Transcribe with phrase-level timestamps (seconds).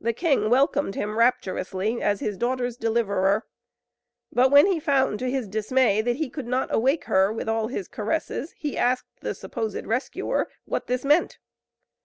[0.00, 3.44] The king welcomed him rapturously, as his daughter's deliverer.
[4.30, 7.66] But when he found, to his dismay, that he could not awake her, with all
[7.66, 11.40] his caresses, he asked the supposed rescuer what this meant.